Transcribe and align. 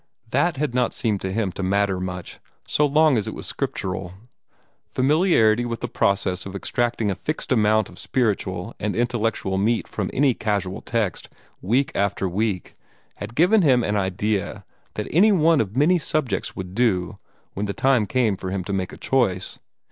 That 0.31 0.57
had 0.57 0.73
not 0.73 0.95
seemed 0.95 1.21
to 1.21 1.31
him 1.31 1.51
to 1.51 1.61
matter 1.61 1.99
much, 1.99 2.39
so 2.67 2.87
long 2.87 3.19
as 3.19 3.27
it 3.27 3.35
was 3.35 3.45
scriptural. 3.45 4.13
Familiarity 4.89 5.63
with 5.63 5.81
the 5.81 5.87
process 5.87 6.43
of 6.47 6.55
extracting 6.55 7.11
a 7.11 7.15
fixed 7.15 7.51
amount 7.51 7.87
of 7.87 7.99
spiritual 7.99 8.73
and 8.79 8.95
intellectual 8.95 9.59
meat 9.59 9.87
from 9.87 10.09
any 10.11 10.33
casual 10.33 10.81
text, 10.81 11.29
week 11.61 11.91
after 11.93 12.27
week, 12.27 12.73
had 13.17 13.35
given 13.35 13.61
him 13.61 13.83
an 13.83 13.95
idea 13.95 14.65
that 14.95 15.05
any 15.11 15.31
one 15.31 15.61
of 15.61 15.77
many 15.77 15.99
subjects 15.99 16.55
would 16.55 16.73
do, 16.73 17.19
when 17.53 17.67
the 17.67 17.71
time 17.71 18.07
came 18.07 18.35
for 18.35 18.49
him 18.49 18.63
to 18.63 18.73
make 18.73 18.91
a 18.91 18.97
choice. 18.97 19.59